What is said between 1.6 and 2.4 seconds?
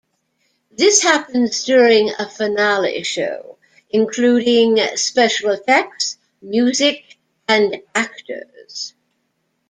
during a